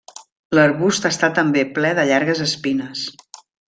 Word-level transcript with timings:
L'arbust 0.59 1.05
està 1.11 1.31
també 1.41 1.67
ple 1.79 1.95
de 2.01 2.09
llargues 2.13 2.45
espines. 2.51 3.09